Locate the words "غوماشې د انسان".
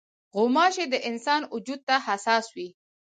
0.35-1.41